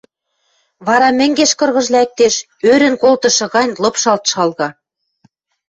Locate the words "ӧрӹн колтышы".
2.71-3.45